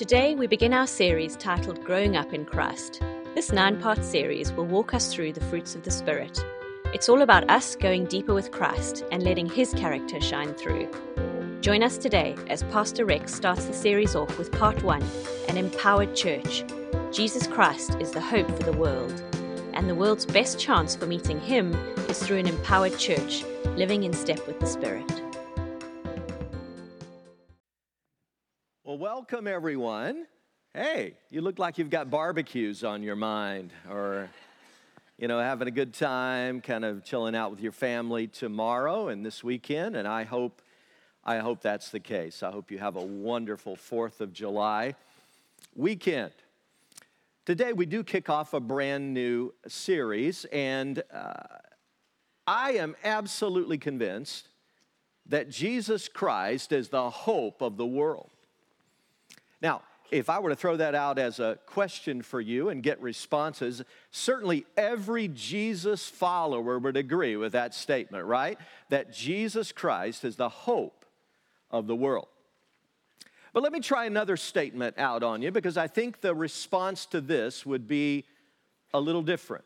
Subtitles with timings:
[0.00, 3.02] Today, we begin our series titled Growing Up in Christ.
[3.34, 6.42] This nine part series will walk us through the fruits of the Spirit.
[6.94, 10.90] It's all about us going deeper with Christ and letting His character shine through.
[11.60, 15.04] Join us today as Pastor Rex starts the series off with part one
[15.50, 16.64] An Empowered Church.
[17.12, 19.22] Jesus Christ is the hope for the world,
[19.74, 21.74] and the world's best chance for meeting Him
[22.08, 23.44] is through an empowered church
[23.76, 25.12] living in step with the Spirit.
[29.20, 30.26] Welcome everyone.
[30.72, 34.30] Hey, you look like you've got barbecues on your mind or,
[35.18, 39.22] you know, having a good time, kind of chilling out with your family tomorrow and
[39.24, 39.94] this weekend.
[39.94, 40.62] And I hope,
[41.22, 42.42] I hope that's the case.
[42.42, 44.94] I hope you have a wonderful 4th of July
[45.76, 46.32] weekend.
[47.44, 51.42] Today, we do kick off a brand new series, and uh,
[52.46, 54.48] I am absolutely convinced
[55.26, 58.30] that Jesus Christ is the hope of the world.
[59.60, 63.00] Now, if I were to throw that out as a question for you and get
[63.00, 68.58] responses, certainly every Jesus follower would agree with that statement, right?
[68.88, 71.04] That Jesus Christ is the hope
[71.70, 72.28] of the world.
[73.52, 77.20] But let me try another statement out on you because I think the response to
[77.20, 78.24] this would be
[78.92, 79.64] a little different.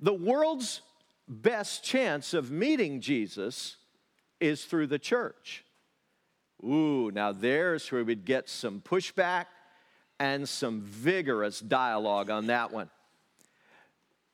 [0.00, 0.80] The world's
[1.28, 3.76] best chance of meeting Jesus
[4.40, 5.63] is through the church.
[6.64, 9.46] Ooh, now there's where we'd get some pushback
[10.18, 12.88] and some vigorous dialogue on that one.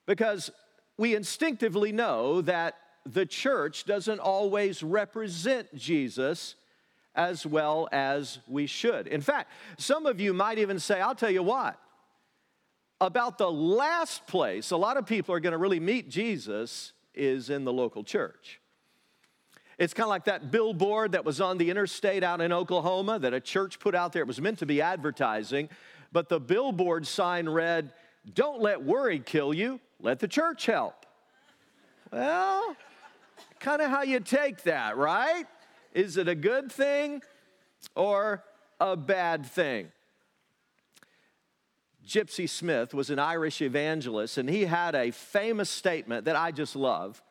[0.06, 0.50] Because
[0.96, 6.54] we instinctively know that the church doesn't always represent Jesus
[7.14, 9.06] as well as we should.
[9.06, 11.78] In fact, some of you might even say, I'll tell you what,
[13.00, 17.50] about the last place a lot of people are going to really meet Jesus is
[17.50, 18.59] in the local church.
[19.80, 23.32] It's kind of like that billboard that was on the interstate out in Oklahoma that
[23.32, 24.20] a church put out there.
[24.20, 25.70] It was meant to be advertising,
[26.12, 27.94] but the billboard sign read,
[28.34, 31.06] Don't let worry kill you, let the church help.
[32.12, 32.76] Well,
[33.58, 35.46] kind of how you take that, right?
[35.94, 37.22] Is it a good thing
[37.94, 38.44] or
[38.78, 39.90] a bad thing?
[42.06, 46.76] Gypsy Smith was an Irish evangelist, and he had a famous statement that I just
[46.76, 47.22] love.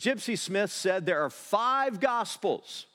[0.00, 2.86] Gypsy Smith said there are five gospels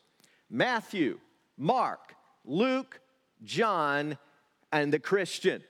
[0.50, 1.20] Matthew,
[1.56, 3.00] Mark, Luke,
[3.44, 4.18] John,
[4.72, 5.64] and the Christian.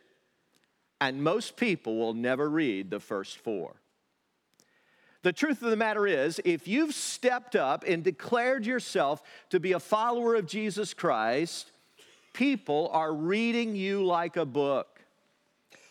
[1.01, 3.75] And most people will never read the first four.
[5.23, 9.73] The truth of the matter is, if you've stepped up and declared yourself to be
[9.73, 11.71] a follower of Jesus Christ,
[12.31, 14.94] people are reading you like a book.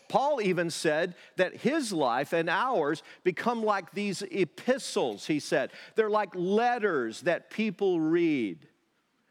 [0.09, 5.71] Paul even said that his life and ours become like these epistles, he said.
[5.95, 8.67] They're like letters that people read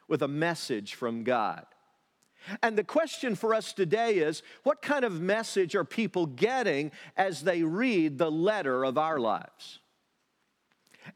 [0.09, 1.67] with a message from God.
[2.63, 7.43] And the question for us today is what kind of message are people getting as
[7.43, 9.81] they read the letter of our lives?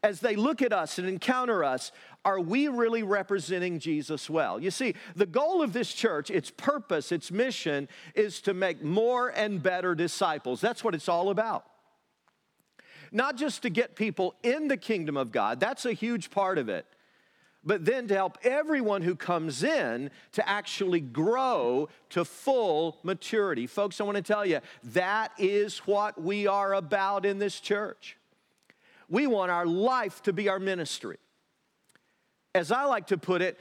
[0.03, 1.91] As they look at us and encounter us,
[2.25, 4.59] are we really representing Jesus well?
[4.59, 9.29] You see, the goal of this church, its purpose, its mission is to make more
[9.29, 10.61] and better disciples.
[10.61, 11.65] That's what it's all about.
[13.11, 16.69] Not just to get people in the kingdom of God, that's a huge part of
[16.69, 16.85] it,
[17.63, 23.65] but then to help everyone who comes in to actually grow to full maturity.
[23.65, 28.18] Folks, I want to tell you, that is what we are about in this church.
[29.09, 31.17] We want our life to be our ministry
[32.55, 33.59] as I like to put it,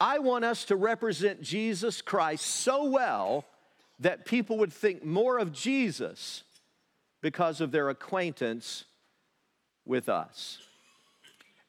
[0.00, 3.44] I want us to represent Jesus Christ so well
[4.00, 6.42] that people would think more of Jesus
[7.22, 8.84] because of their acquaintance
[9.86, 10.58] with us.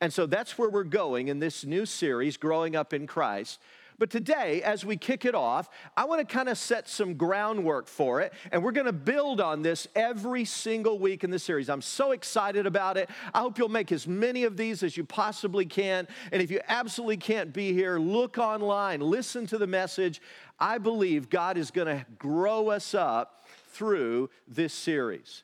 [0.01, 3.59] And so that's where we're going in this new series, Growing Up in Christ.
[3.97, 7.87] But today, as we kick it off, I want to kind of set some groundwork
[7.87, 11.69] for it, and we're going to build on this every single week in the series.
[11.69, 13.09] I'm so excited about it.
[13.33, 16.07] I hope you'll make as many of these as you possibly can.
[16.31, 20.21] And if you absolutely can't be here, look online, listen to the message.
[20.59, 25.43] I believe God is going to grow us up through this series.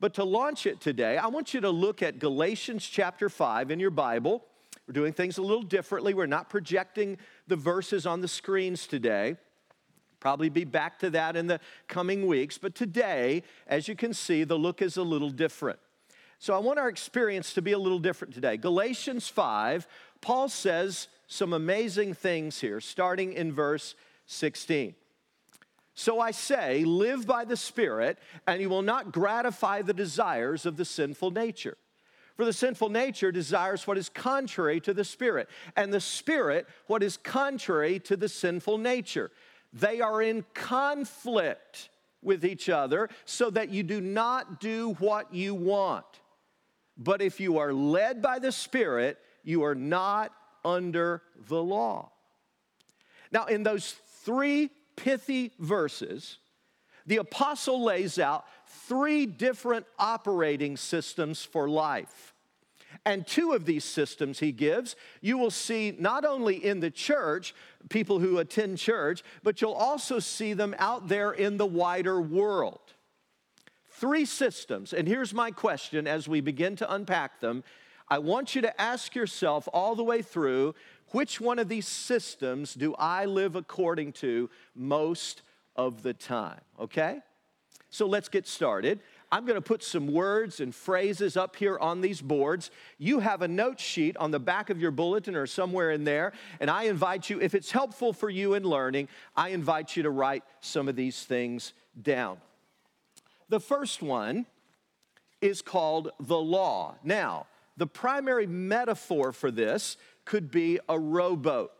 [0.00, 3.78] But to launch it today, I want you to look at Galatians chapter 5 in
[3.78, 4.44] your Bible.
[4.88, 6.12] We're doing things a little differently.
[6.12, 9.36] We're not projecting the verses on the screens today.
[10.20, 12.56] Probably be back to that in the coming weeks.
[12.56, 15.80] But today, as you can see, the look is a little different.
[16.38, 18.56] So I want our experience to be a little different today.
[18.56, 19.86] Galatians 5,
[20.20, 23.94] Paul says some amazing things here, starting in verse
[24.26, 24.94] 16.
[25.94, 30.76] So I say, live by the Spirit, and you will not gratify the desires of
[30.76, 31.76] the sinful nature.
[32.36, 37.02] For the sinful nature desires what is contrary to the spirit, and the spirit what
[37.02, 39.30] is contrary to the sinful nature.
[39.72, 41.90] They are in conflict
[42.22, 46.04] with each other so that you do not do what you want.
[46.96, 50.32] But if you are led by the Spirit, you are not
[50.64, 52.12] under the law.
[53.32, 56.38] Now, in those three pithy verses,
[57.06, 62.34] the apostle lays out three different operating systems for life.
[63.04, 67.54] And two of these systems he gives, you will see not only in the church,
[67.88, 72.80] people who attend church, but you'll also see them out there in the wider world.
[73.90, 74.92] Three systems.
[74.92, 77.64] And here's my question as we begin to unpack them.
[78.08, 80.74] I want you to ask yourself all the way through
[81.12, 85.42] which one of these systems do I live according to most
[85.76, 86.60] of the time?
[86.80, 87.20] Okay?
[87.92, 89.00] So let's get started.
[89.30, 92.70] I'm going to put some words and phrases up here on these boards.
[92.96, 96.32] You have a note sheet on the back of your bulletin or somewhere in there,
[96.58, 100.10] and I invite you, if it's helpful for you in learning, I invite you to
[100.10, 102.38] write some of these things down.
[103.50, 104.46] The first one
[105.42, 106.94] is called the law.
[107.04, 107.46] Now,
[107.76, 111.72] the primary metaphor for this could be a rowboat.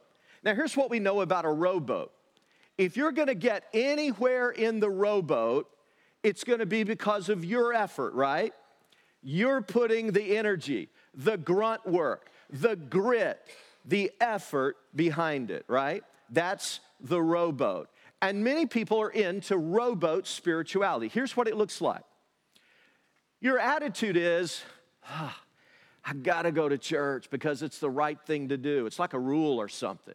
[0.45, 2.13] Now, here's what we know about a rowboat
[2.77, 5.69] if you're to get anywhere in the rowboat,
[6.23, 8.53] it's going to be because of your effort, right?
[9.23, 13.41] You're putting the energy, the grunt work, the grit,
[13.85, 16.03] the effort behind it, right?
[16.31, 17.89] That's the rowboat.
[18.21, 21.09] And many people are into rowboat spirituality.
[21.09, 22.03] Here's what it looks like
[23.41, 24.63] your attitude is,
[25.05, 25.37] ah,
[26.05, 28.87] I gotta go to church because it's the right thing to do.
[28.87, 30.15] It's like a rule or something.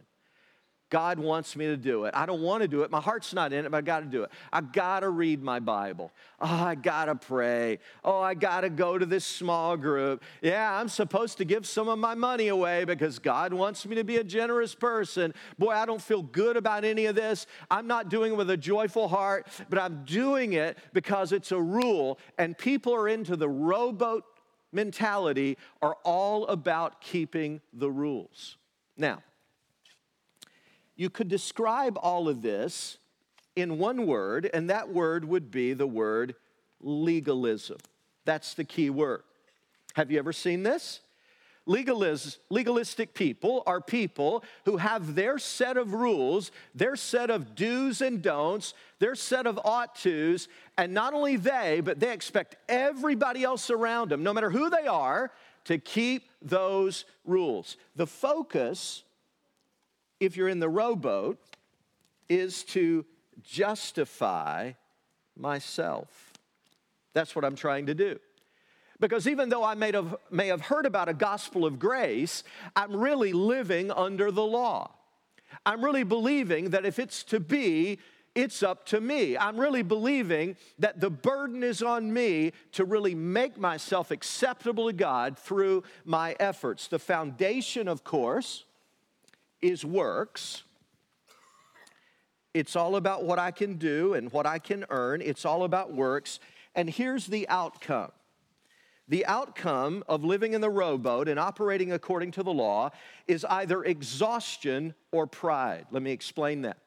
[0.89, 2.13] God wants me to do it.
[2.15, 2.91] I don't want to do it.
[2.91, 4.31] My heart's not in it, but I got to do it.
[4.53, 6.11] I got to read my Bible.
[6.39, 7.79] Oh, I got to pray.
[8.05, 10.23] Oh, I got to go to this small group.
[10.41, 14.05] Yeah, I'm supposed to give some of my money away because God wants me to
[14.05, 15.33] be a generous person.
[15.59, 17.47] Boy, I don't feel good about any of this.
[17.69, 21.61] I'm not doing it with a joyful heart, but I'm doing it because it's a
[21.61, 22.17] rule.
[22.37, 24.23] And people are into the rowboat
[24.71, 28.57] mentality, are all about keeping the rules.
[28.95, 29.21] Now,
[30.97, 32.97] you could describe all of this
[33.55, 36.35] in one word, and that word would be the word
[36.81, 37.77] legalism.
[38.25, 39.21] That's the key word.
[39.95, 40.99] Have you ever seen this?
[41.67, 48.01] Legalis, legalistic people are people who have their set of rules, their set of do's
[48.01, 50.47] and don'ts, their set of ought to's,
[50.77, 54.87] and not only they, but they expect everybody else around them, no matter who they
[54.87, 55.31] are,
[55.65, 57.75] to keep those rules.
[57.97, 59.03] The focus
[60.19, 61.39] if you're in the rowboat,
[62.29, 63.05] is to
[63.41, 64.71] justify
[65.35, 66.33] myself.
[67.13, 68.19] That's what I'm trying to do.
[68.99, 72.43] Because even though I may have, may have heard about a gospel of grace,
[72.75, 74.91] I'm really living under the law.
[75.65, 77.99] I'm really believing that if it's to be,
[78.33, 79.37] it's up to me.
[79.37, 84.93] I'm really believing that the burden is on me to really make myself acceptable to
[84.93, 86.87] God through my efforts.
[86.87, 88.63] The foundation, of course,
[89.61, 90.63] is works.
[92.53, 95.21] It's all about what I can do and what I can earn.
[95.21, 96.39] It's all about works.
[96.75, 98.11] And here's the outcome
[99.09, 102.89] the outcome of living in the rowboat and operating according to the law
[103.25, 105.85] is either exhaustion or pride.
[105.91, 106.77] Let me explain that.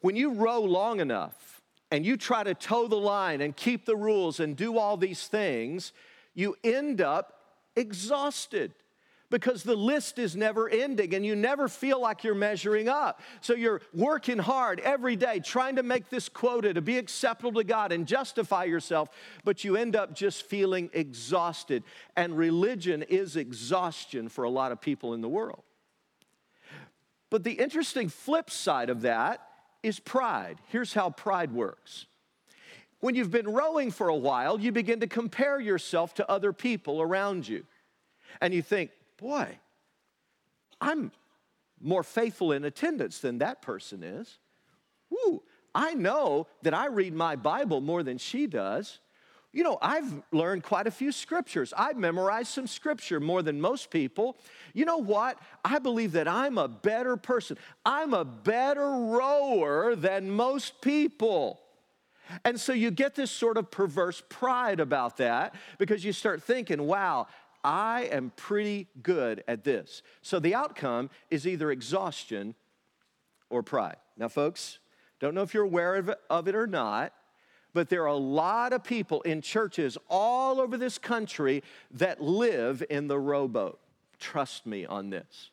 [0.00, 3.96] When you row long enough and you try to toe the line and keep the
[3.96, 5.92] rules and do all these things,
[6.32, 7.40] you end up
[7.74, 8.72] exhausted
[9.30, 13.20] because the list is never ending and you never feel like you're measuring up.
[13.40, 17.64] So you're working hard every day trying to make this quota to be acceptable to
[17.64, 19.08] God and justify yourself,
[19.44, 21.82] but you end up just feeling exhausted.
[22.16, 25.62] And religion is exhaustion for a lot of people in the world.
[27.30, 29.40] But the interesting flip side of that
[29.82, 30.58] is pride.
[30.68, 32.06] Here's how pride works.
[33.00, 37.02] When you've been rowing for a while, you begin to compare yourself to other people
[37.02, 37.64] around you.
[38.40, 39.58] And you think, boy,
[40.80, 41.12] I'm
[41.80, 44.38] more faithful in attendance than that person is.
[45.12, 45.42] Ooh,
[45.74, 48.98] I know that I read my Bible more than she does.
[49.52, 51.72] You know, I've learned quite a few scriptures.
[51.76, 54.36] I've memorized some scripture more than most people.
[54.74, 55.38] You know what?
[55.64, 57.56] I believe that I'm a better person.
[57.84, 61.60] I'm a better rower than most people.
[62.44, 66.82] And so you get this sort of perverse pride about that because you start thinking,
[66.82, 67.28] wow,
[67.66, 70.02] I am pretty good at this.
[70.22, 72.54] So the outcome is either exhaustion
[73.50, 73.96] or pride.
[74.16, 74.78] Now, folks,
[75.18, 77.12] don't know if you're aware of it, of it or not,
[77.74, 82.84] but there are a lot of people in churches all over this country that live
[82.88, 83.80] in the rowboat.
[84.20, 85.50] Trust me on this.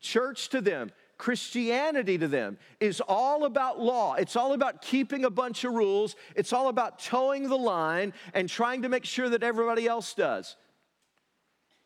[0.00, 4.14] Church to them, Christianity to them is all about law.
[4.14, 6.16] It's all about keeping a bunch of rules.
[6.34, 10.56] It's all about toeing the line and trying to make sure that everybody else does.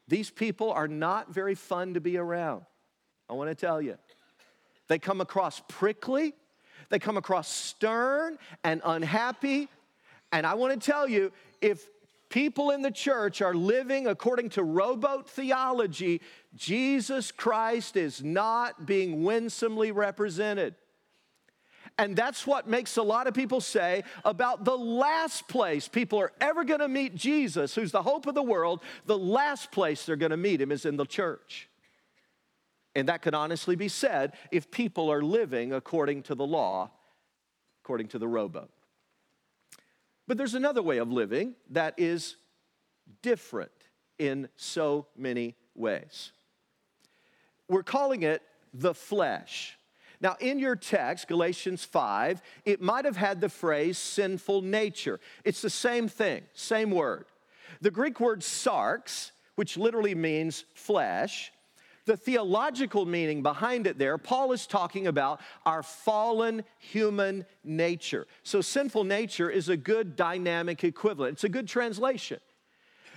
[0.08, 2.62] These people are not very fun to be around.
[3.28, 3.96] I want to tell you.
[4.88, 6.34] They come across prickly,
[6.90, 9.68] they come across stern and unhappy.
[10.32, 11.86] And I want to tell you if
[12.28, 16.20] people in the church are living according to rowboat theology,
[16.54, 20.74] Jesus Christ is not being winsomely represented.
[21.96, 26.32] And that's what makes a lot of people say about the last place people are
[26.40, 30.16] ever going to meet Jesus, who's the hope of the world, the last place they're
[30.16, 31.68] going to meet him is in the church.
[32.96, 36.90] And that can honestly be said if people are living according to the law,
[37.84, 38.70] according to the rowboat.
[40.26, 42.36] But there's another way of living that is
[43.22, 43.70] different
[44.18, 46.32] in so many ways.
[47.68, 49.76] We're calling it the flesh.
[50.24, 55.20] Now, in your text, Galatians 5, it might have had the phrase sinful nature.
[55.44, 57.26] It's the same thing, same word.
[57.82, 61.52] The Greek word sarx, which literally means flesh,
[62.06, 68.26] the theological meaning behind it there, Paul is talking about our fallen human nature.
[68.44, 72.40] So, sinful nature is a good dynamic equivalent, it's a good translation.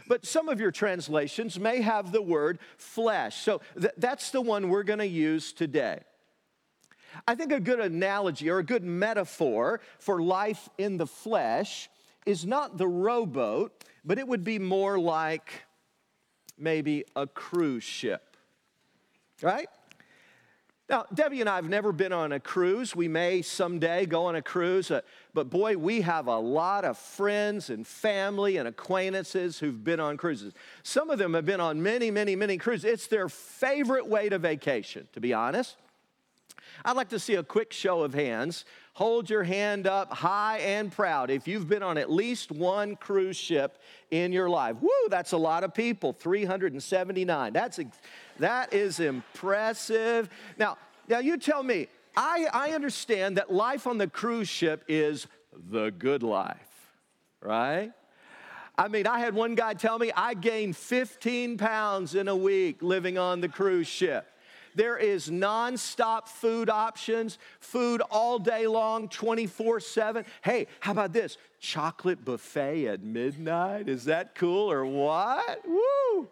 [0.09, 3.37] But some of your translations may have the word flesh.
[3.37, 6.01] So, th- that's the one we're going to use today.
[7.25, 11.89] I think a good analogy or a good metaphor for life in the flesh
[12.25, 15.63] is not the rowboat, but it would be more like
[16.57, 18.27] maybe a cruise ship
[19.41, 19.67] right?
[20.89, 22.95] Now, Debbie and I have never been on a cruise.
[22.95, 25.01] We may someday go on a cruise, uh,
[25.33, 30.15] but boy, we have a lot of friends and family and acquaintances who've been on
[30.15, 30.53] cruises.
[30.83, 32.85] Some of them have been on many, many, many cruises.
[32.85, 35.75] It's their favorite way to vacation, to be honest.
[36.85, 38.65] I'd like to see a quick show of hands.
[38.93, 43.37] Hold your hand up high and proud if you've been on at least one cruise
[43.37, 43.77] ship
[44.11, 44.75] in your life.
[44.81, 47.53] Woo, that's a lot of people, 379.
[47.53, 47.79] That's
[48.39, 50.29] that is impressive.
[50.57, 55.27] Now, now you tell me, I, I understand that life on the cruise ship is
[55.69, 56.57] the good life,
[57.41, 57.91] right?
[58.79, 62.81] I mean, I had one guy tell me I gained 15 pounds in a week
[62.81, 64.27] living on the cruise ship.
[64.77, 70.23] There is nonstop food options, food all day long, 24 7.
[70.43, 71.39] Hey, how about this?
[71.59, 73.89] Chocolate buffet at midnight?
[73.89, 75.63] Is that cool or what?
[75.67, 76.27] Woo!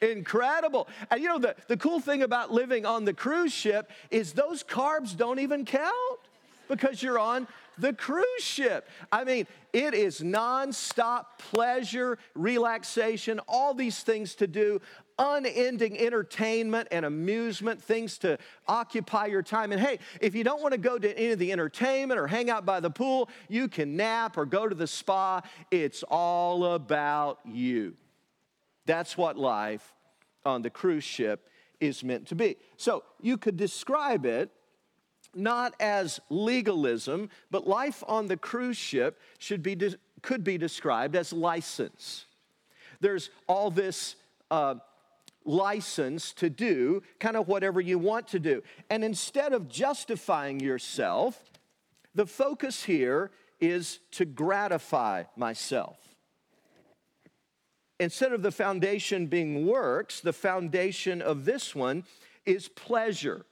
[0.00, 0.86] Incredible.
[1.10, 4.62] And you know, the, the cool thing about living on the cruise ship is those
[4.62, 6.20] carbs don't even count
[6.68, 7.48] because you're on
[7.78, 8.88] the cruise ship.
[9.10, 14.80] I mean, it is nonstop pleasure, relaxation, all these things to do,
[15.18, 19.72] unending entertainment and amusement, things to occupy your time.
[19.72, 22.50] And hey, if you don't want to go to any of the entertainment or hang
[22.50, 25.42] out by the pool, you can nap or go to the spa.
[25.70, 27.94] It's all about you.
[28.86, 29.94] That's what life
[30.44, 31.48] on the cruise ship
[31.80, 32.56] is meant to be.
[32.76, 34.50] So you could describe it
[35.34, 41.16] not as legalism, but life on the cruise ship should be de- could be described
[41.16, 42.26] as license.
[43.00, 44.14] There's all this
[44.50, 44.76] uh,
[45.44, 48.62] license to do kind of whatever you want to do.
[48.90, 51.42] And instead of justifying yourself,
[52.14, 53.30] the focus here
[53.60, 56.12] is to gratify myself
[58.02, 62.04] instead of the foundation being works, the foundation of this one
[62.44, 63.46] is pleasure.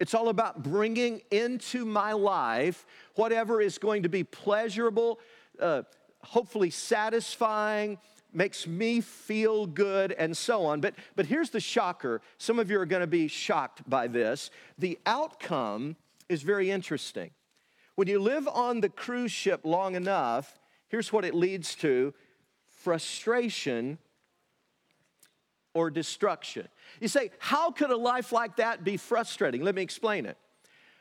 [0.00, 5.20] It's all about bringing into my life whatever is going to be pleasurable,
[5.60, 5.82] uh,
[6.22, 7.98] hopefully satisfying,
[8.34, 10.80] makes me feel good, and so on.
[10.80, 12.20] But, but here's the shocker.
[12.38, 14.50] Some of you are going to be shocked by this.
[14.78, 15.96] The outcome
[16.28, 17.30] is very interesting.
[17.94, 22.14] When you live on the cruise ship long enough, here's what it leads to
[22.68, 23.98] frustration
[25.74, 26.68] or destruction.
[27.00, 29.62] You say, How could a life like that be frustrating?
[29.62, 30.36] Let me explain it.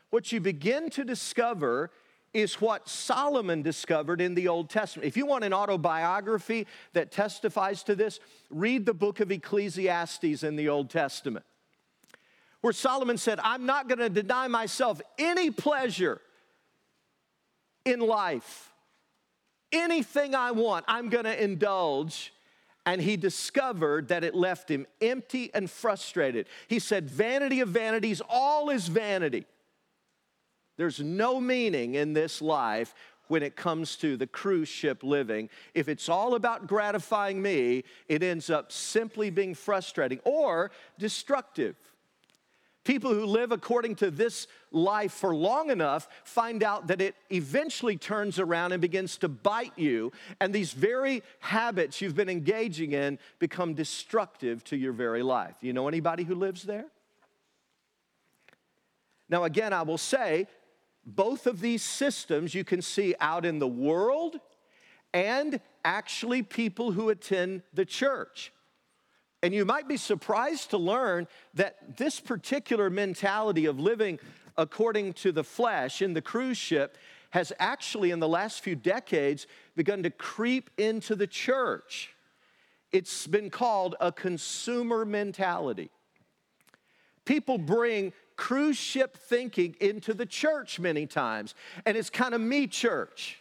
[0.09, 1.91] What you begin to discover
[2.33, 5.07] is what Solomon discovered in the Old Testament.
[5.07, 8.19] If you want an autobiography that testifies to this,
[8.49, 11.45] read the book of Ecclesiastes in the Old Testament,
[12.61, 16.21] where Solomon said, I'm not going to deny myself any pleasure
[17.83, 18.71] in life
[19.71, 22.33] anything I want, I'm going to indulge.
[22.85, 26.47] And he discovered that it left him empty and frustrated.
[26.67, 29.45] He said, Vanity of vanities, all is vanity.
[30.77, 32.93] There's no meaning in this life
[33.27, 35.49] when it comes to the cruise ship living.
[35.73, 41.77] If it's all about gratifying me, it ends up simply being frustrating or destructive.
[42.83, 47.95] People who live according to this life for long enough find out that it eventually
[47.95, 53.19] turns around and begins to bite you, and these very habits you've been engaging in
[53.37, 55.55] become destructive to your very life.
[55.61, 56.87] You know anybody who lives there?
[59.29, 60.47] Now, again, I will say
[61.05, 64.39] both of these systems you can see out in the world
[65.13, 68.53] and actually people who attend the church.
[69.43, 74.19] And you might be surprised to learn that this particular mentality of living
[74.57, 76.97] according to the flesh in the cruise ship
[77.31, 82.13] has actually, in the last few decades, begun to creep into the church.
[82.91, 85.89] It's been called a consumer mentality.
[87.23, 91.53] People bring cruise ship thinking into the church many times,
[91.85, 93.39] and it's kind of me church.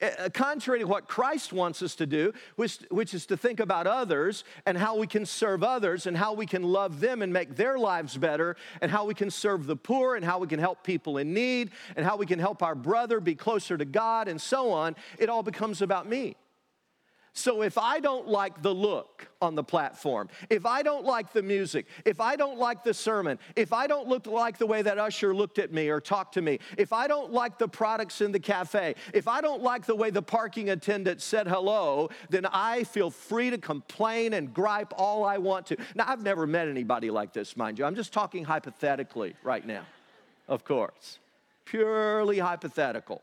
[0.00, 3.60] Uh, uh, contrary to what Christ wants us to do, which, which is to think
[3.60, 7.30] about others and how we can serve others and how we can love them and
[7.30, 10.60] make their lives better and how we can serve the poor and how we can
[10.60, 14.28] help people in need and how we can help our brother be closer to God
[14.28, 16.36] and so on, it all becomes about me.
[17.36, 21.42] So if I don't like the look on the platform, if I don't like the
[21.42, 24.96] music, if I don't like the sermon, if I don't look like the way that
[24.96, 28.32] usher looked at me or talked to me, if I don't like the products in
[28.32, 32.84] the cafe, if I don't like the way the parking attendant said hello, then I
[32.84, 35.76] feel free to complain and gripe all I want to.
[35.94, 37.84] Now, I've never met anybody like this, mind you.
[37.84, 39.84] I'm just talking hypothetically right now,
[40.48, 41.18] of course.
[41.66, 43.20] Purely hypothetical.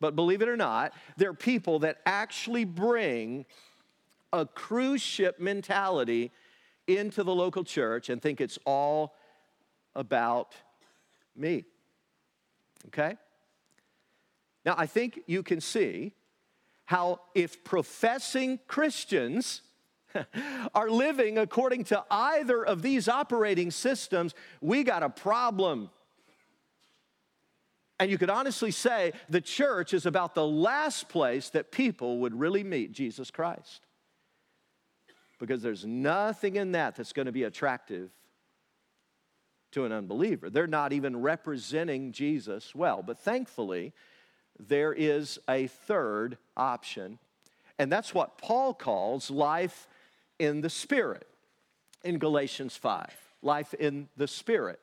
[0.00, 3.46] But believe it or not, there are people that actually bring
[4.32, 6.32] a cruise ship mentality
[6.86, 9.14] into the local church and think it's all
[9.94, 10.54] about
[11.36, 11.64] me.
[12.88, 13.16] Okay?
[14.64, 16.12] Now, I think you can see
[16.86, 19.62] how if professing Christians
[20.74, 25.90] are living according to either of these operating systems, we got a problem.
[28.00, 32.38] And you could honestly say the church is about the last place that people would
[32.38, 33.86] really meet Jesus Christ.
[35.38, 38.10] Because there's nothing in that that's going to be attractive
[39.72, 40.50] to an unbeliever.
[40.50, 43.02] They're not even representing Jesus well.
[43.02, 43.92] But thankfully,
[44.58, 47.18] there is a third option,
[47.78, 49.88] and that's what Paul calls life
[50.38, 51.26] in the Spirit
[52.04, 53.06] in Galatians 5.
[53.42, 54.78] Life in the Spirit.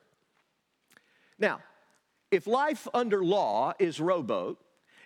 [1.38, 1.60] Now,
[2.32, 4.58] if life under law is rowboat,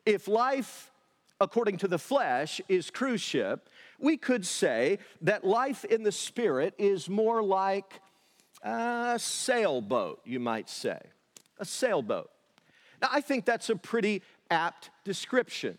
[0.07, 0.93] if life
[1.41, 6.73] according to the flesh is cruise ship, we could say that life in the spirit
[6.79, 8.01] is more like
[8.63, 10.99] a sailboat, you might say.
[11.59, 12.31] A sailboat.
[13.03, 15.79] Now, I think that's a pretty apt description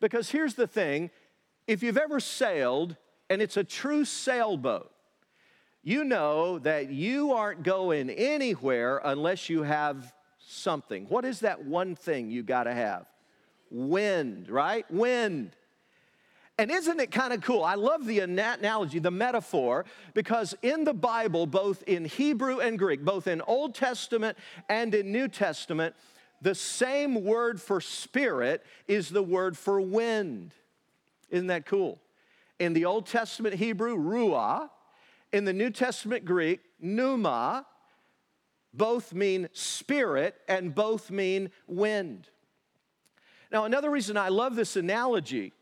[0.00, 1.10] because here's the thing
[1.66, 2.96] if you've ever sailed
[3.30, 4.92] and it's a true sailboat,
[5.82, 10.12] you know that you aren't going anywhere unless you have
[10.48, 11.06] something.
[11.08, 13.06] What is that one thing you got to have?
[13.70, 14.90] Wind, right?
[14.90, 15.50] Wind.
[16.58, 17.62] And isn't it kind of cool?
[17.62, 19.84] I love the analogy, the metaphor,
[20.14, 24.36] because in the Bible, both in Hebrew and Greek, both in Old Testament
[24.68, 25.94] and in New Testament,
[26.40, 30.52] the same word for spirit is the word for wind.
[31.30, 32.00] Isn't that cool?
[32.58, 34.70] In the Old Testament Hebrew, ruah.
[35.32, 37.66] In the New Testament Greek, pneuma
[38.72, 42.28] both mean spirit and both mean wind.
[43.50, 45.52] Now, another reason I love this analogy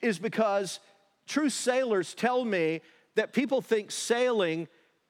[0.00, 0.80] is because
[1.26, 2.80] true sailors tell me
[3.16, 4.68] that people think sailing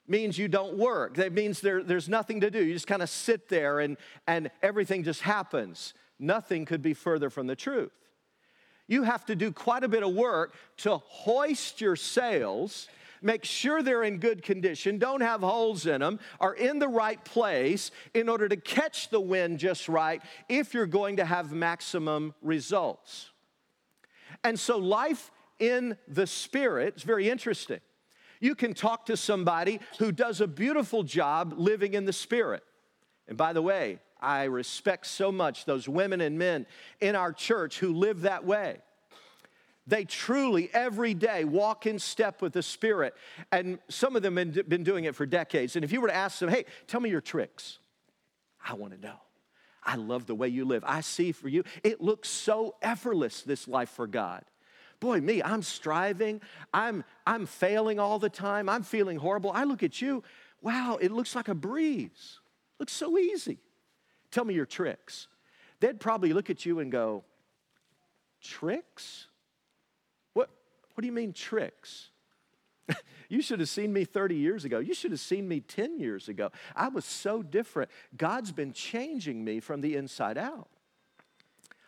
[0.08, 1.16] means you don't work.
[1.16, 2.64] That means there, there's nothing to do.
[2.64, 3.96] You just kind of sit there and,
[4.26, 5.94] and everything just happens.
[6.18, 7.92] Nothing could be further from the truth.
[8.88, 12.88] You have to do quite a bit of work to hoist your sails
[13.22, 17.22] make sure they're in good condition, don't have holes in them, are in the right
[17.24, 22.34] place in order to catch the wind just right if you're going to have maximum
[22.42, 23.30] results.
[24.44, 27.80] And so, life in the Spirit is very interesting.
[28.40, 32.62] You can talk to somebody who does a beautiful job living in the Spirit.
[33.26, 36.66] And by the way, I respect so much those women and men
[37.00, 38.78] in our church who live that way.
[39.88, 43.14] They truly, every day, walk in step with the Spirit.
[43.50, 45.76] And some of them have been doing it for decades.
[45.76, 47.78] And if you were to ask them, hey, tell me your tricks,
[48.62, 49.16] I want to know.
[49.82, 50.84] I love the way you live.
[50.86, 54.44] I see for you, it looks so effortless, this life for God.
[55.00, 56.42] Boy, me, I'm striving.
[56.74, 58.68] I'm, I'm failing all the time.
[58.68, 59.50] I'm feeling horrible.
[59.52, 60.22] I look at you,
[60.60, 62.40] wow, it looks like a breeze.
[62.78, 63.58] Looks so easy.
[64.30, 65.28] Tell me your tricks.
[65.80, 67.24] they'd probably look at you and go,
[68.42, 69.26] Tricks?
[70.98, 72.10] What, do you mean, tricks?
[73.28, 74.80] you should have seen me 30 years ago.
[74.80, 76.50] You should have seen me 10 years ago.
[76.74, 77.88] I was so different.
[78.16, 80.68] God's been changing me from the inside out.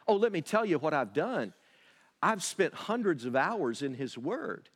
[0.07, 1.55] Oh, let me tell you what I've done.
[2.23, 4.69] I've spent hundreds of hours in His Word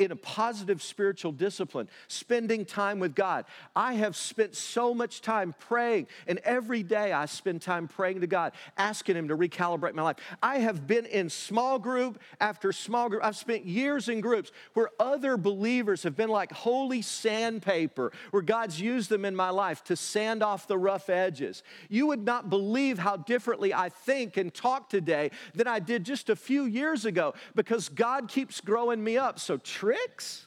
[0.00, 3.44] in a positive spiritual discipline, spending time with God.
[3.76, 8.26] I have spent so much time praying, and every day I spend time praying to
[8.26, 10.16] God, asking Him to recalibrate my life.
[10.42, 13.24] I have been in small group after small group.
[13.24, 18.80] I've spent years in groups where other believers have been like holy sandpaper, where God's
[18.80, 21.62] used them in my life to sand off the rough edges.
[21.88, 26.30] You would not believe how differently I think and talk today than I did just
[26.30, 29.38] a few years ago because God keeps growing me up.
[29.38, 30.46] So, tricks?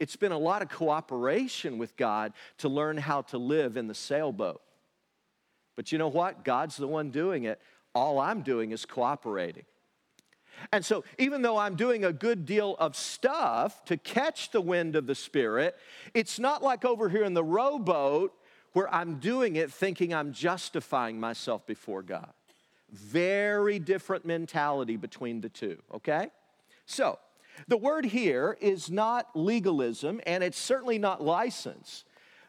[0.00, 3.94] It's been a lot of cooperation with God to learn how to live in the
[3.94, 4.62] sailboat.
[5.76, 6.42] But you know what?
[6.44, 7.60] God's the one doing it.
[7.94, 9.64] All I'm doing is cooperating.
[10.72, 14.96] And so, even though I'm doing a good deal of stuff to catch the wind
[14.96, 15.76] of the Spirit,
[16.14, 18.32] it's not like over here in the rowboat
[18.72, 22.32] where I'm doing it thinking I'm justifying myself before God.
[22.90, 26.30] Very different mentality between the two, okay?
[26.88, 27.18] So,
[27.68, 32.04] the word here is not legalism and it's certainly not license.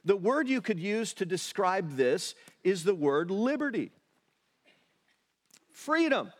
[0.05, 3.91] The word you could use to describe this is the word liberty,
[5.71, 6.31] freedom.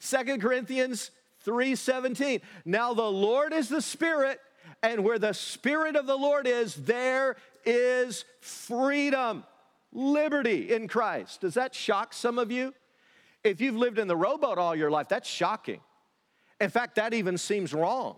[0.00, 1.12] 2 Corinthians
[1.46, 2.42] 3:17.
[2.64, 4.40] Now the Lord is the Spirit,
[4.82, 9.44] and where the Spirit of the Lord is, there is freedom,
[9.92, 11.42] liberty in Christ.
[11.42, 12.74] Does that shock some of you?
[13.44, 15.80] If you've lived in the rowboat all your life, that's shocking.
[16.60, 18.16] In fact, that even seems wrong.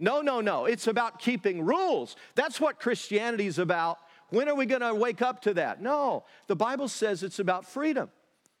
[0.00, 0.64] No, no, no.
[0.64, 2.16] It's about keeping rules.
[2.34, 3.98] That's what Christianity is about.
[4.30, 5.80] When are we going to wake up to that?
[5.80, 8.10] No, the Bible says it's about freedom.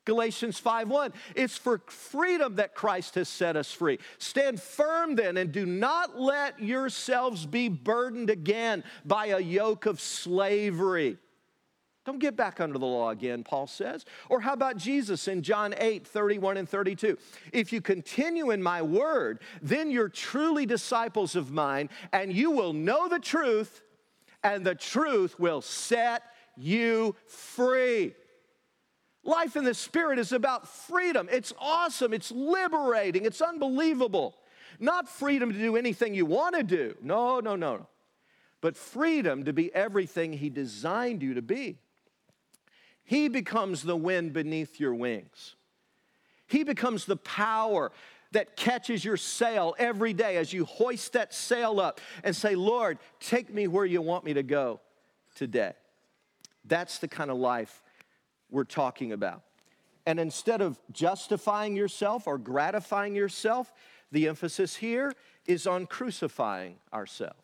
[0.04, 3.98] Galatians 5:1 It's for freedom that Christ has set us free.
[4.18, 10.00] Stand firm then and do not let yourselves be burdened again by a yoke of
[10.00, 11.18] slavery.
[12.04, 14.04] Don't get back under the law again, Paul says.
[14.28, 17.16] Or how about Jesus in John 8, 31 and 32?
[17.52, 22.72] If you continue in my word, then you're truly disciples of mine, and you will
[22.72, 23.82] know the truth,
[24.42, 26.24] and the truth will set
[26.56, 28.14] you free.
[29.22, 31.28] Life in the Spirit is about freedom.
[31.30, 34.34] It's awesome, it's liberating, it's unbelievable.
[34.80, 36.96] Not freedom to do anything you want to do.
[37.00, 37.76] No, no, no.
[37.76, 37.86] No.
[38.60, 41.78] But freedom to be everything He designed you to be.
[43.04, 45.56] He becomes the wind beneath your wings.
[46.46, 47.92] He becomes the power
[48.32, 52.98] that catches your sail every day as you hoist that sail up and say, Lord,
[53.20, 54.80] take me where you want me to go
[55.34, 55.72] today.
[56.64, 57.82] That's the kind of life
[58.50, 59.42] we're talking about.
[60.06, 63.72] And instead of justifying yourself or gratifying yourself,
[64.10, 65.12] the emphasis here
[65.46, 67.41] is on crucifying ourselves.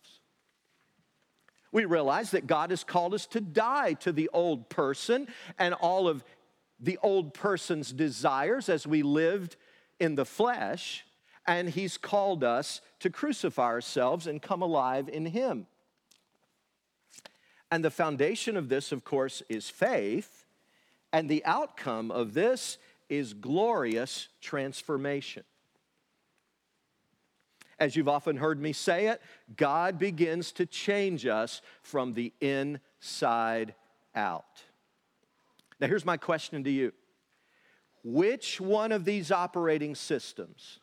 [1.73, 5.29] We realize that God has called us to die to the old person
[5.59, 6.25] and all of
[6.81, 9.57] the old person's desires as we lived
[9.99, 11.05] in the flesh,
[11.47, 15.67] and He's called us to crucify ourselves and come alive in Him.
[17.71, 20.47] And the foundation of this, of course, is faith,
[21.13, 22.79] and the outcome of this
[23.09, 25.45] is glorious transformation.
[27.81, 29.23] As you've often heard me say it,
[29.57, 33.75] God begins to change us from the inside
[34.15, 34.65] out.
[35.81, 36.93] Now, here's my question to you
[38.03, 40.81] Which one of these operating systems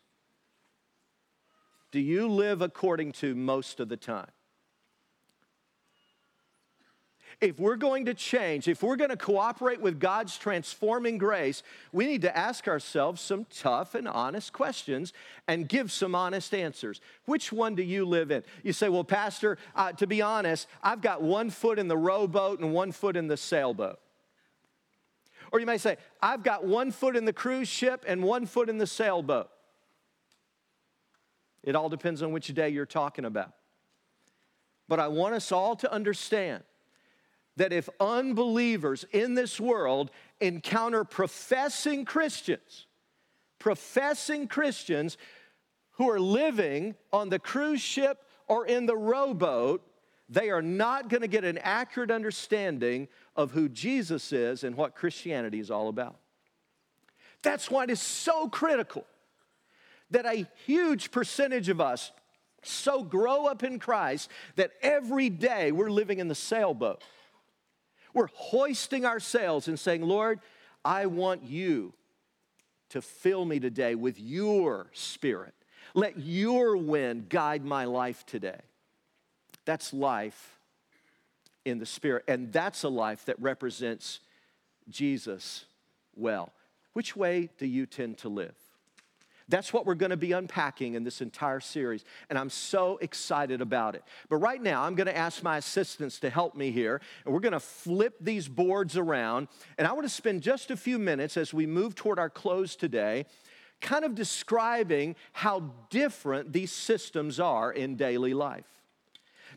[1.91, 4.31] do you live according to most of the time?
[7.41, 12.05] If we're going to change, if we're going to cooperate with God's transforming grace, we
[12.05, 15.13] need to ask ourselves some tough and honest questions
[15.47, 17.01] and give some honest answers.
[17.25, 18.43] Which one do you live in?
[18.63, 22.59] You say, Well, Pastor, uh, to be honest, I've got one foot in the rowboat
[22.59, 23.99] and one foot in the sailboat.
[25.51, 28.69] Or you may say, I've got one foot in the cruise ship and one foot
[28.69, 29.49] in the sailboat.
[31.63, 33.53] It all depends on which day you're talking about.
[34.87, 36.63] But I want us all to understand
[37.57, 42.87] that if unbelievers in this world encounter professing Christians,
[43.59, 45.17] professing Christians
[45.91, 49.81] who are living on the cruise ship or in the rowboat,
[50.27, 54.95] they are not going to get an accurate understanding of who Jesus is and what
[54.95, 56.17] Christianity is all about.
[57.41, 59.05] That's why it is so critical
[60.11, 62.11] that a huge percentage of us
[62.63, 67.03] so grow up in Christ that every day we're living in the sailboat
[68.15, 70.39] We're hoisting our sails and saying, Lord,
[70.84, 71.93] I want you
[72.89, 75.54] to fill me today with your spirit.
[75.93, 78.62] Let your wind guide my life today.
[79.65, 80.60] That's life
[81.65, 82.23] in the spirit.
[82.28, 84.21] And that's a life that represents
[84.89, 85.65] Jesus
[86.15, 86.54] well.
[86.93, 88.56] Which way do you tend to live?
[89.47, 93.62] That's what we're going to be unpacking in this entire series, and I'm so excited
[93.62, 94.03] about it.
[94.27, 97.41] But right now, I'm going to ask my assistants to help me here, and we're
[97.41, 99.47] going to flip these boards around.
[99.77, 102.75] And I want to spend just a few minutes as we move toward our close
[102.75, 103.25] today,
[103.81, 108.65] kind of describing how different these systems are in daily life.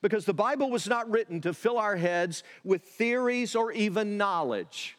[0.02, 4.98] Because the Bible was not written to fill our heads with theories or even knowledge.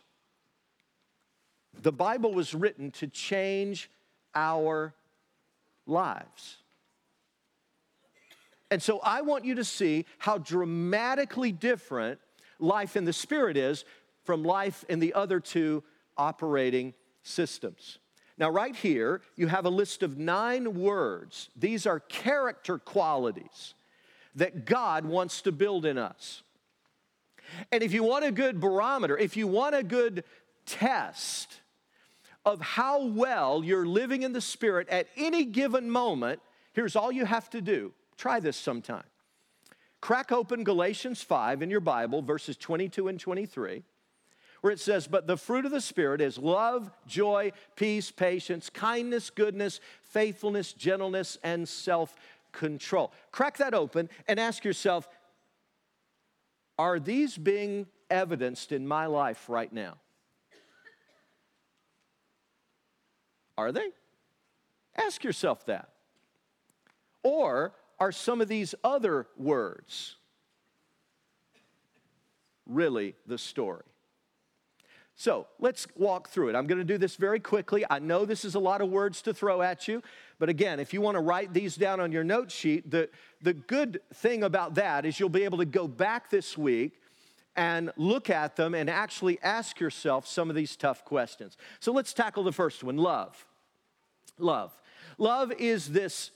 [1.80, 3.89] The Bible was written to change
[4.35, 4.93] our
[5.85, 6.57] lives.
[8.71, 12.19] And so I want you to see how dramatically different
[12.59, 13.83] life in the Spirit is
[14.23, 15.83] from life in the other two
[16.17, 17.97] operating systems.
[18.37, 21.49] Now, right here, you have a list of nine words.
[21.55, 23.73] These are character qualities
[24.35, 26.43] that God wants to build in us.
[27.71, 30.23] And if you want a good barometer, if you want a good
[30.65, 31.59] test
[32.45, 36.41] of how well you're living in the Spirit at any given moment,
[36.73, 37.93] here's all you have to do.
[38.17, 39.04] Try this sometime.
[40.02, 43.84] Crack open Galatians 5 in your Bible, verses 22 and 23,
[44.62, 49.30] where it says, But the fruit of the Spirit is love, joy, peace, patience, kindness,
[49.30, 52.15] goodness, faithfulness, gentleness, and self
[52.52, 53.12] control.
[53.32, 55.08] Crack that open and ask yourself,
[56.78, 59.97] Are these being evidenced in my life right now?
[63.60, 63.89] Are they?
[64.95, 65.89] Ask yourself that.
[67.24, 70.15] Or are some of these other words
[72.65, 73.84] really the story?
[75.17, 76.56] So let's walk through it.
[76.56, 77.84] I'm going to do this very quickly.
[77.89, 80.02] I know this is a lot of words to throw at you,
[80.39, 83.10] but again, if you want to write these down on your note sheet, the,
[83.41, 86.93] the good thing about that is you'll be able to go back this week
[87.58, 91.58] and look at them and actually ask yourself some of these tough questions.
[91.82, 93.45] So let's tackle the first one love
[94.39, 94.71] love.
[95.17, 96.32] Love is this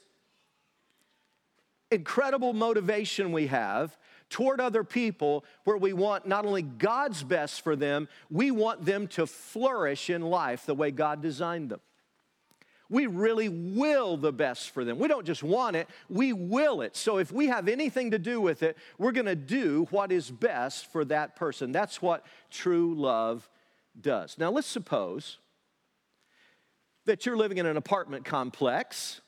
[1.92, 3.98] incredible motivation we have
[4.30, 9.08] toward other people where we want not only God's best for them, we want them
[9.10, 11.80] to flourish in life the way God designed them.
[12.90, 15.00] We really will the best for them.
[15.00, 16.96] We don't just want it, we will it.
[16.96, 20.30] So if we have anything to do with it, we're going to do what is
[20.30, 21.72] best for that person.
[21.72, 23.50] That's what true love
[24.00, 24.38] does.
[24.38, 25.38] Now let's suppose
[27.06, 29.22] that you're living in an apartment complex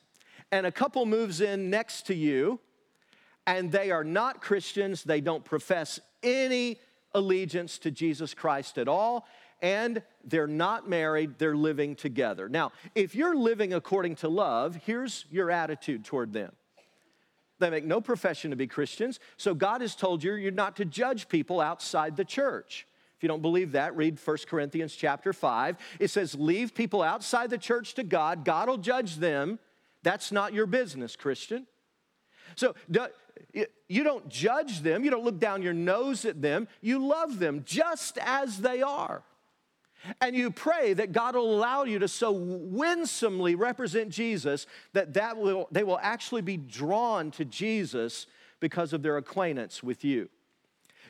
[0.50, 2.60] and a couple moves in next to you
[3.46, 6.80] and they are not Christians, they don't profess any
[7.14, 9.26] allegiance to Jesus Christ at all,
[9.62, 12.48] and they're not married, they're living together.
[12.48, 16.52] Now, if you're living according to love, here's your attitude toward them.
[17.58, 20.84] They make no profession to be Christians, so God has told you you're not to
[20.84, 22.86] judge people outside the church.
[23.16, 25.76] If you don't believe that, read 1 Corinthians chapter 5.
[25.98, 29.58] It says, Leave people outside the church to God, God will judge them.
[30.02, 31.66] That's not your business, Christian.
[32.54, 32.74] So
[33.88, 37.62] you don't judge them, you don't look down your nose at them, you love them
[37.64, 39.22] just as they are.
[40.20, 45.36] And you pray that God will allow you to so winsomely represent Jesus that, that
[45.36, 48.26] will, they will actually be drawn to Jesus
[48.60, 50.28] because of their acquaintance with you.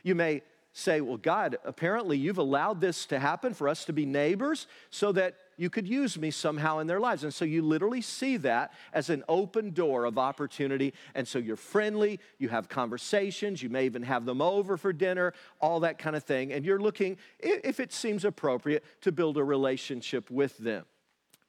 [0.03, 0.43] You may
[0.77, 5.11] say, Well, God, apparently you've allowed this to happen for us to be neighbors so
[5.13, 7.25] that you could use me somehow in their lives.
[7.25, 10.93] And so you literally see that as an open door of opportunity.
[11.15, 15.33] And so you're friendly, you have conversations, you may even have them over for dinner,
[15.61, 16.53] all that kind of thing.
[16.53, 20.85] And you're looking, if it seems appropriate, to build a relationship with them.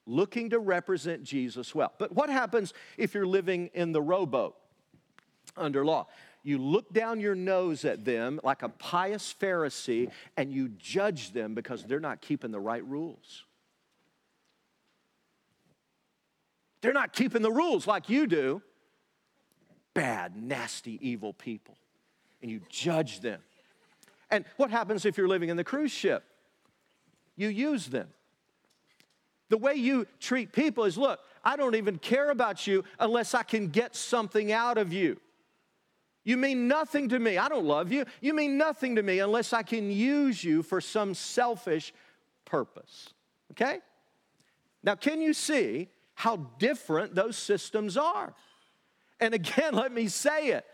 [0.06, 1.92] Looking to represent Jesus well.
[1.98, 4.56] But what happens if you're living in the rowboat
[5.58, 6.08] under law?
[6.48, 11.54] You look down your nose at them like a pious Pharisee and you judge them
[11.54, 13.44] because they're not keeping the right rules.
[16.80, 18.62] They're not keeping the rules like you do.
[19.94, 21.78] Bad, nasty, evil people.
[22.42, 23.42] And you judge them.
[24.32, 26.24] And what happens if you're living in the cruise ship?
[27.36, 28.08] You use them.
[29.50, 33.44] The way you treat people is look, I don't even care about you unless I
[33.44, 35.20] can get something out of you.
[36.28, 37.38] You mean nothing to me.
[37.38, 38.04] I don't love you.
[38.20, 41.94] You mean nothing to me unless I can use you for some selfish
[42.44, 43.14] purpose.
[43.52, 43.78] Okay?
[44.84, 48.34] Now, can you see how different those systems are?
[49.22, 50.66] And again, let me say it.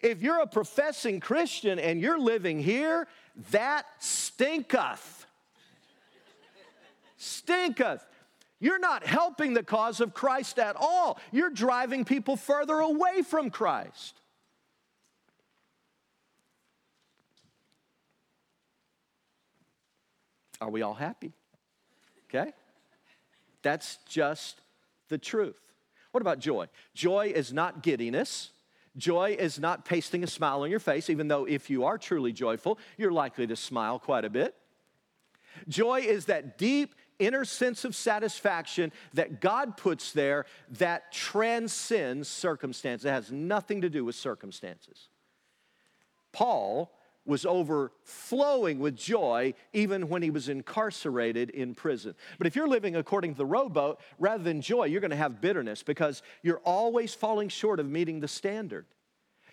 [0.00, 3.08] If you're a professing Christian and you're living here,
[3.52, 5.24] that stinketh.
[7.16, 8.04] stinketh.
[8.60, 11.18] You're not helping the cause of Christ at all.
[11.32, 14.20] You're driving people further away from Christ.
[20.60, 21.32] Are we all happy?
[22.28, 22.52] Okay?
[23.62, 24.60] That's just
[25.08, 25.60] the truth.
[26.12, 26.66] What about joy?
[26.94, 28.50] Joy is not giddiness.
[28.96, 32.32] Joy is not pasting a smile on your face, even though if you are truly
[32.32, 34.54] joyful, you're likely to smile quite a bit.
[35.68, 40.46] Joy is that deep inner sense of satisfaction that God puts there
[40.78, 43.04] that transcends circumstances.
[43.04, 45.08] It has nothing to do with circumstances.
[46.32, 46.92] Paul
[47.28, 52.14] was overflowing with joy even when he was incarcerated in prison.
[52.38, 55.40] But if you're living according to the rowboat, rather than joy, you're going to have
[55.40, 58.86] bitterness because you're always falling short of meeting the standard.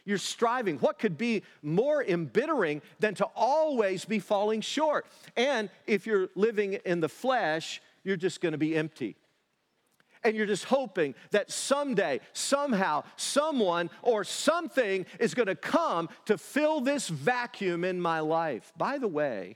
[0.06, 0.78] You're striving.
[0.78, 5.08] What could be more embittering than to always be falling short?
[5.36, 9.18] And if you're living in the flesh, you're just going to be empty
[10.26, 16.38] and you're just hoping that someday, somehow, someone or something is going to come to
[16.38, 18.74] fill this vacuum in my life.
[18.76, 19.56] By the way,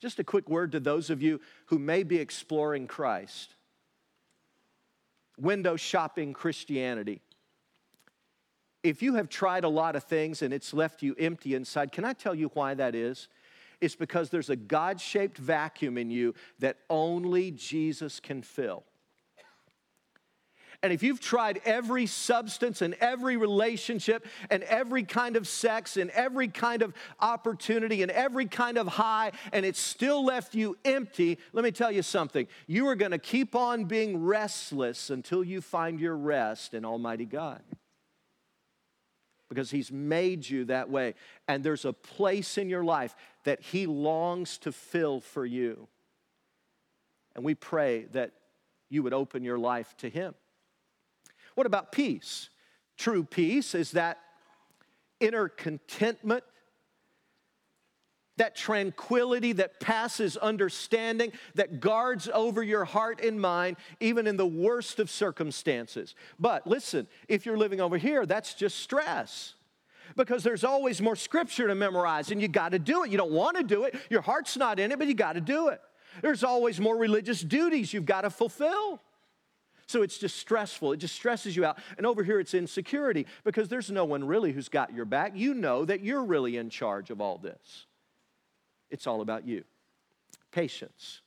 [0.00, 3.54] just a quick word to those of you who may be exploring Christ.
[5.38, 7.22] Window shopping Christianity.
[8.82, 12.04] If you have tried a lot of things and it's left you empty inside, can
[12.04, 13.28] I tell you why that is?
[13.80, 18.84] It's because there's a God shaped vacuum in you that only Jesus can fill.
[20.82, 26.10] And if you've tried every substance and every relationship and every kind of sex and
[26.10, 31.38] every kind of opportunity and every kind of high, and it's still left you empty,
[31.52, 32.46] let me tell you something.
[32.66, 37.26] You are going to keep on being restless until you find your rest in Almighty
[37.26, 37.62] God.
[39.50, 41.14] Because He's made you that way.
[41.46, 43.14] And there's a place in your life
[43.44, 45.88] that He longs to fill for you.
[47.34, 48.32] And we pray that
[48.88, 50.34] you would open your life to Him.
[51.60, 52.48] What about peace?
[52.96, 54.16] True peace is that
[55.20, 56.42] inner contentment,
[58.38, 64.46] that tranquility that passes understanding, that guards over your heart and mind, even in the
[64.46, 66.14] worst of circumstances.
[66.38, 69.52] But listen, if you're living over here, that's just stress
[70.16, 73.10] because there's always more scripture to memorize and you got to do it.
[73.10, 75.42] You don't want to do it, your heart's not in it, but you got to
[75.42, 75.82] do it.
[76.22, 79.02] There's always more religious duties you've got to fulfill.
[79.90, 80.92] So it's just stressful.
[80.92, 81.76] It just stresses you out.
[81.98, 85.32] And over here, it's insecurity because there's no one really who's got your back.
[85.34, 87.86] You know that you're really in charge of all this.
[88.88, 89.64] It's all about you.
[90.52, 91.22] Patience.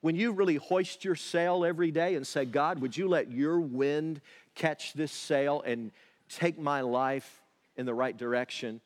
[0.00, 3.60] When you really hoist your sail every day and say, God, would you let your
[3.60, 4.20] wind
[4.56, 5.92] catch this sail and
[6.28, 7.42] take my life
[7.76, 8.80] in the right direction?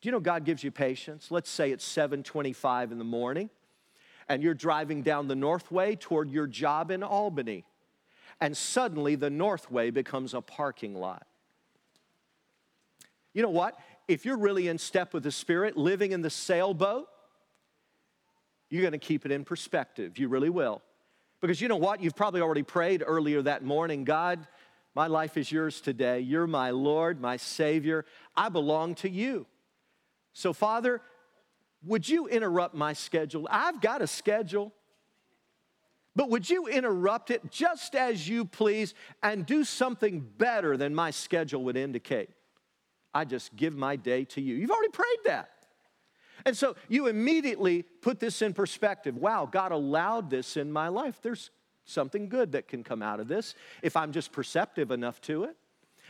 [0.00, 1.30] Do you know God gives you patience?
[1.30, 3.50] Let's say it's 7:25 in the morning
[4.28, 7.64] and you're driving down the Northway toward your job in Albany,
[8.40, 11.26] and suddenly the Northway becomes a parking lot.
[13.32, 13.78] You know what?
[14.08, 17.08] If you're really in step with the Spirit, living in the sailboat,
[18.70, 20.18] you're going to keep it in perspective.
[20.18, 20.82] You really will.
[21.40, 22.02] Because you know what?
[22.02, 24.46] You've probably already prayed earlier that morning God,
[24.94, 26.20] my life is yours today.
[26.20, 28.06] You're my Lord, my Savior.
[28.34, 29.46] I belong to you.
[30.32, 31.02] So, Father,
[31.86, 33.46] would you interrupt my schedule?
[33.50, 34.72] I've got a schedule.
[36.14, 41.10] But would you interrupt it just as you please and do something better than my
[41.10, 42.30] schedule would indicate?
[43.12, 44.54] I just give my day to you.
[44.54, 45.50] You've already prayed that.
[46.46, 49.16] And so you immediately put this in perspective.
[49.16, 51.18] Wow, God allowed this in my life.
[51.20, 51.50] There's
[51.84, 55.56] something good that can come out of this if I'm just perceptive enough to it.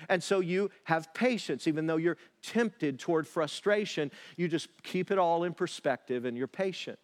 [0.09, 5.19] And so you have patience, even though you're tempted toward frustration, you just keep it
[5.19, 6.99] all in perspective and you're patient.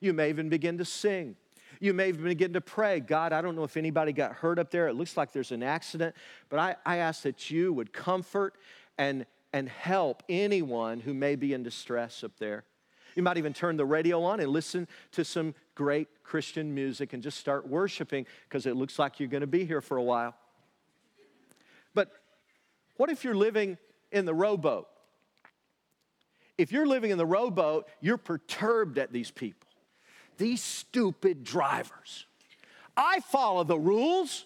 [0.00, 1.36] You may even begin to sing.
[1.80, 4.70] You may even begin to pray, God, I don't know if anybody got hurt up
[4.70, 4.88] there.
[4.88, 6.14] It looks like there's an accident,
[6.48, 8.54] but I, I ask that you would comfort
[8.96, 12.64] and, and help anyone who may be in distress up there.
[13.14, 17.22] You might even turn the radio on and listen to some great Christian music and
[17.22, 20.34] just start worshiping because it looks like you're going to be here for a while.
[22.98, 23.78] What if you're living
[24.12, 24.86] in the rowboat?
[26.58, 29.68] If you're living in the rowboat, you're perturbed at these people,
[30.36, 32.26] these stupid drivers.
[32.96, 34.44] I follow the rules.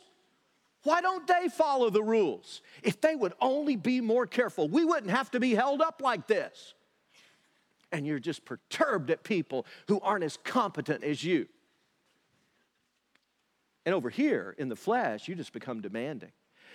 [0.84, 2.60] Why don't they follow the rules?
[2.82, 6.26] If they would only be more careful, we wouldn't have to be held up like
[6.26, 6.74] this.
[7.90, 11.46] And you're just perturbed at people who aren't as competent as you.
[13.86, 16.32] And over here in the flesh, you just become demanding.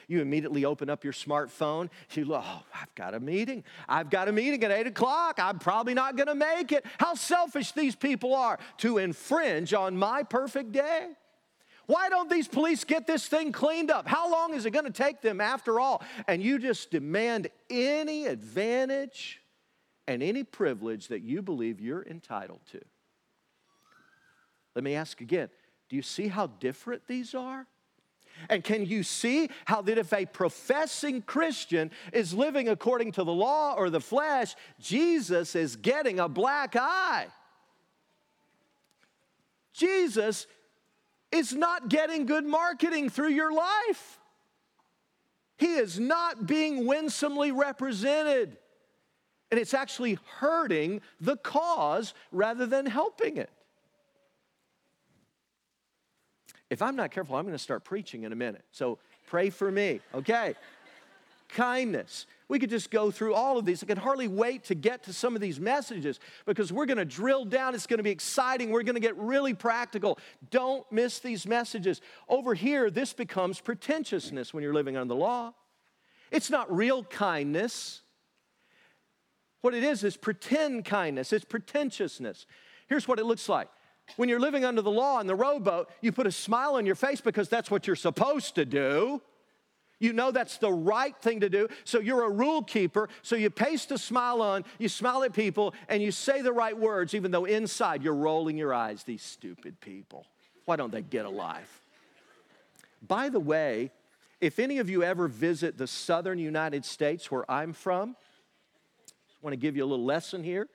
[0.08, 1.89] You immediately open up your smartphone.
[2.12, 3.64] You look, oh, I've got a meeting.
[3.89, 5.38] I've got a meeting at 8 o'clock.
[5.38, 6.86] I'm probably not going to make it.
[6.97, 11.10] How selfish these people are to infringe on my perfect day.
[11.88, 14.08] Why don't these police get this thing cleaned up?
[14.08, 16.03] How long is it going to take them after all?
[16.28, 19.41] And you just demand any advantage
[20.08, 22.82] and any privilege that you believe you're entitled to.
[24.76, 25.49] Let me ask again
[25.89, 27.66] do you see how different these are?
[28.49, 33.33] And can you see how that if a professing Christian is living according to the
[33.33, 37.27] law or the flesh, Jesus is getting a black eye?
[39.73, 40.47] Jesus
[41.31, 44.19] is not getting good marketing through your life.
[45.57, 48.57] He is not being winsomely represented.
[49.49, 53.49] And it's actually hurting the cause rather than helping it.
[56.70, 58.63] If I'm not careful, I'm going to start preaching in a minute.
[58.72, 60.55] So pray for me, okay?
[61.49, 62.26] Kindness.
[62.49, 63.84] We could just go through all of these.
[63.84, 67.05] I can hardly wait to get to some of these messages because we're going to
[67.05, 67.76] drill down.
[67.76, 68.70] It's going to be exciting.
[68.70, 70.18] We're going to get really practical.
[70.49, 72.01] Don't miss these messages.
[72.28, 75.53] Over here, this becomes pretentiousness when you're living under the law.
[76.32, 78.01] It's not real kindness.
[79.61, 82.45] What it is is pretend kindness, it's pretentiousness.
[82.88, 83.68] Here's what it looks like.
[84.16, 86.95] When you're living under the law in the rowboat, you put a smile on your
[86.95, 89.22] face because that's what you're supposed to do.
[89.99, 91.68] You know that's the right thing to do.
[91.84, 93.10] So you're a rule keeper.
[93.22, 96.78] So you paste a smile on, you smile at people, and you say the right
[96.78, 99.03] words, even though inside you're rolling your eyes.
[99.03, 100.26] These stupid people.
[100.66, 101.82] Why don't they get a life?
[103.08, 103.91] By the way,
[104.39, 108.16] if any of you ever visit the southern United States where I'm from,
[109.10, 110.68] I want to give you a little lesson here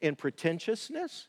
[0.00, 1.26] in pretentiousness.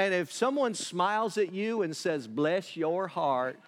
[0.00, 3.58] And if someone smiles at you and says, Bless your heart,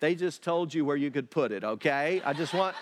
[0.00, 2.20] they just told you where you could put it, okay?
[2.24, 2.74] I just want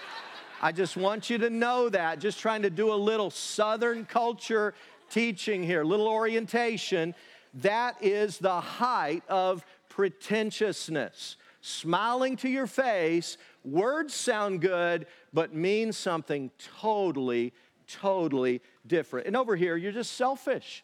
[0.62, 2.18] I just want you to know that.
[2.18, 4.72] Just trying to do a little southern culture
[5.10, 7.14] teaching here, little orientation.
[7.52, 11.36] That is the height of pretentiousness.
[11.60, 17.52] Smiling to your face, words sound good, but mean something totally,
[17.86, 19.26] totally different.
[19.26, 20.82] And over here, you're just selfish.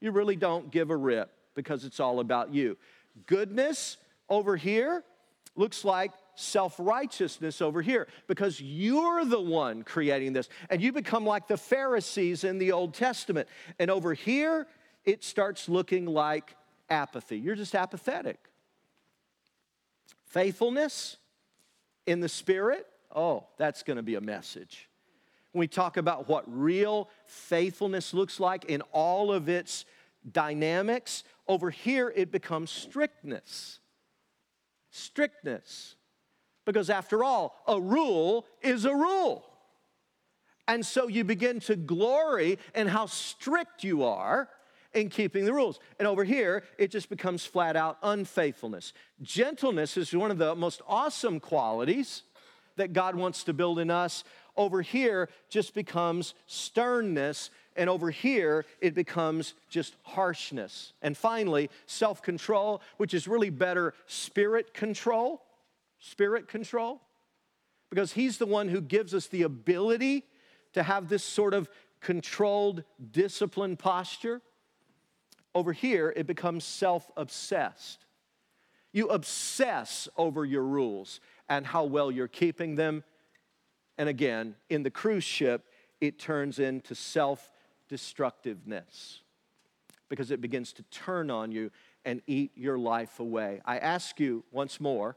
[0.00, 2.76] You really don't give a rip because it's all about you.
[3.26, 3.96] Goodness
[4.28, 5.04] over here,
[5.56, 10.48] looks like self righteousness over here because you're the one creating this.
[10.70, 13.48] And you become like the Pharisees in the Old Testament.
[13.78, 14.66] And over here,
[15.04, 16.54] it starts looking like
[16.90, 17.38] apathy.
[17.38, 18.38] You're just apathetic.
[20.26, 21.16] Faithfulness
[22.06, 24.88] in the Spirit, oh, that's to be a message.
[25.56, 29.86] When we talk about what real faithfulness looks like in all of its
[30.30, 33.80] dynamics, over here it becomes strictness
[34.90, 35.94] strictness.
[36.66, 39.46] Because after all, a rule is a rule.
[40.68, 44.50] And so you begin to glory in how strict you are
[44.92, 45.80] in keeping the rules.
[45.98, 48.92] And over here, it just becomes flat out unfaithfulness.
[49.22, 52.24] Gentleness is one of the most awesome qualities
[52.76, 54.22] that God wants to build in us.
[54.56, 60.94] Over here, just becomes sternness and over here, it becomes just harshness.
[61.02, 65.42] And finally, self control, which is really better spirit control.
[65.98, 67.02] Spirit control.
[67.90, 70.24] Because He's the one who gives us the ability
[70.72, 71.68] to have this sort of
[72.00, 72.82] controlled,
[73.12, 74.40] disciplined posture.
[75.54, 78.06] Over here, it becomes self obsessed.
[78.92, 83.04] You obsess over your rules and how well you're keeping them.
[83.98, 85.64] And again, in the cruise ship,
[86.00, 87.50] it turns into self
[87.88, 89.20] destructiveness
[90.08, 91.70] because it begins to turn on you
[92.04, 93.60] and eat your life away.
[93.64, 95.16] I ask you once more,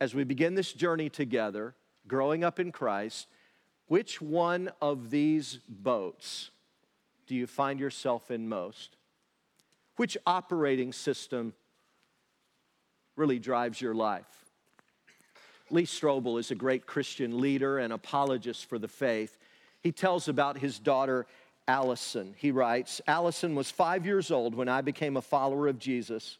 [0.00, 1.74] as we begin this journey together,
[2.06, 3.26] growing up in Christ,
[3.86, 6.50] which one of these boats
[7.26, 8.96] do you find yourself in most?
[9.96, 11.54] Which operating system
[13.16, 14.47] really drives your life?
[15.70, 19.36] Lee Strobel is a great Christian leader and apologist for the faith.
[19.82, 21.26] He tells about his daughter,
[21.66, 22.34] Allison.
[22.38, 26.38] He writes Allison was five years old when I became a follower of Jesus.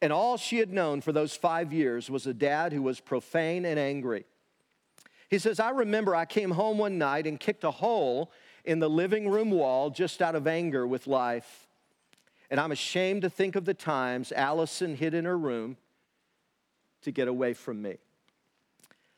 [0.00, 3.64] And all she had known for those five years was a dad who was profane
[3.64, 4.24] and angry.
[5.28, 8.32] He says, I remember I came home one night and kicked a hole
[8.64, 11.68] in the living room wall just out of anger with life.
[12.50, 15.76] And I'm ashamed to think of the times Allison hid in her room
[17.02, 17.98] to get away from me.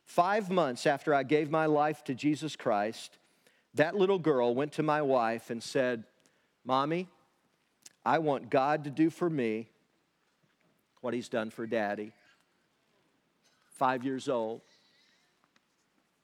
[0.05, 3.18] Five months after I gave my life to Jesus Christ,
[3.74, 6.05] that little girl went to my wife and said,
[6.64, 7.09] Mommy,
[8.05, 9.68] I want God to do for me
[11.00, 12.12] what He's done for Daddy.
[13.76, 14.61] five years old.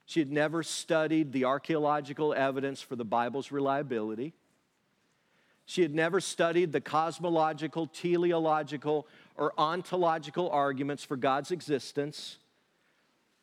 [0.05, 4.33] She had never studied the archaeological evidence for the Bible's reliability.
[5.65, 9.07] She had never studied the cosmological, teleological,
[9.37, 12.37] or ontological arguments for God's existence.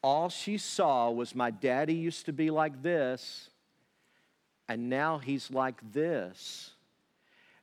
[0.03, 3.51] All she saw was my daddy used to be like this,
[4.69, 6.73] and now he's like this.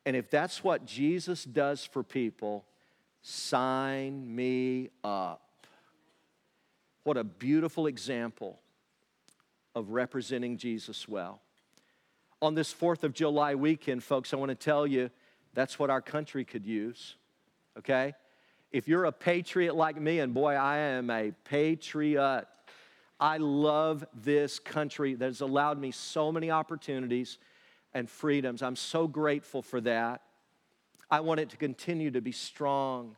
[0.06, 2.66] And if that's what Jesus does for people,
[3.22, 5.42] sign me up.
[7.04, 8.60] What a beautiful example
[9.74, 11.42] of representing Jesus well.
[12.42, 15.10] On this 4th of July weekend, folks, I want to tell you
[15.54, 17.16] that's what our country could use,
[17.78, 18.14] okay?
[18.72, 22.46] If you're a patriot like me, and boy, I am a patriot,
[23.20, 27.38] I love this country that has allowed me so many opportunities
[27.94, 28.62] and freedoms.
[28.62, 30.22] I'm so grateful for that.
[31.10, 33.16] I want it to continue to be strong.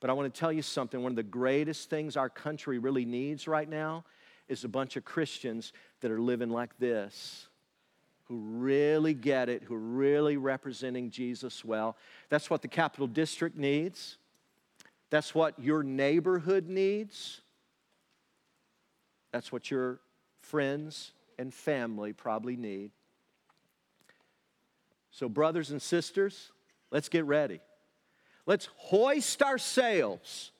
[0.00, 3.06] But I want to tell you something one of the greatest things our country really
[3.06, 4.04] needs right now
[4.48, 7.48] is a bunch of Christians that are living like this
[8.28, 11.96] who really get it, who are really representing Jesus well.
[12.28, 14.18] That's what the Capital District needs.
[15.10, 17.40] That's what your neighborhood needs.
[19.32, 20.00] That's what your
[20.40, 22.90] friends and family probably need.
[25.10, 26.50] So, brothers and sisters,
[26.90, 27.60] let's get ready.
[28.44, 30.52] Let's hoist our sails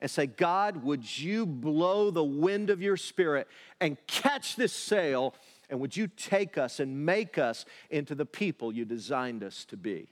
[0.00, 3.48] and say, God, would you blow the wind of your spirit
[3.80, 5.34] and catch this sail?
[5.70, 9.76] And would you take us and make us into the people you designed us to
[9.76, 10.08] be?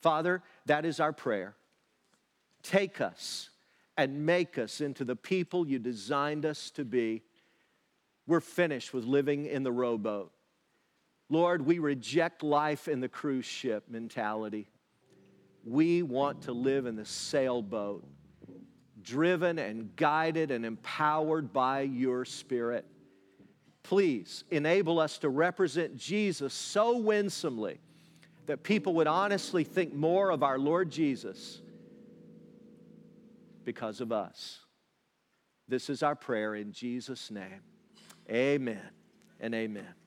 [0.00, 1.54] Father, that is our prayer.
[2.62, 3.50] Take us
[3.96, 7.22] and make us into the people you designed us to be.
[8.26, 10.32] We're finished with living in the rowboat.
[11.30, 14.68] Lord, we reject life in the cruise ship mentality.
[15.64, 18.06] We want to live in the sailboat,
[19.02, 22.86] driven and guided and empowered by your Spirit.
[23.82, 27.80] Please enable us to represent Jesus so winsomely
[28.46, 31.60] that people would honestly think more of our Lord Jesus
[33.64, 34.60] because of us.
[35.68, 37.60] This is our prayer in Jesus' name.
[38.30, 38.80] Amen
[39.40, 39.97] and amen.